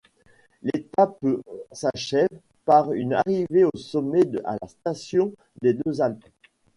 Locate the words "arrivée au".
3.13-3.77